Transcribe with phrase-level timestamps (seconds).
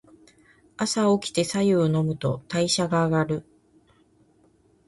[0.77, 3.45] 朝おきて白湯を飲むと代謝が上がる。